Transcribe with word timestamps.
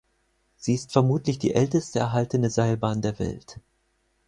Sie 0.57 0.73
ist 0.73 0.93
vermutlich 0.93 1.37
die 1.37 1.53
älteste 1.53 1.99
erhaltene 1.99 2.49
Seilbahn 2.49 3.03
der 3.03 3.19
Welt. 3.19 3.59